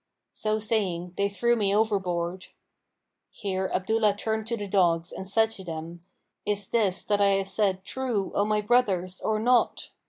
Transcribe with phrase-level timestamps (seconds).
[0.33, 2.47] So saying, they threw me overboard."
[3.29, 6.03] (Here Abdullah turned to the dogs and said to them,
[6.43, 9.91] "Is this that I have said true O my brothers or not?"